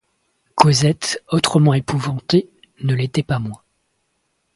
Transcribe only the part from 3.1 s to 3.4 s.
pas